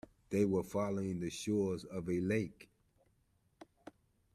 [0.31, 2.71] They were following the shore of a lake.